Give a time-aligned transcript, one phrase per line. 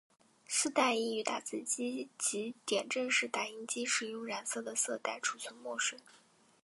[0.47, 5.99] 丝带亦于打字机及点阵式打印机使用染色的色带储存墨水。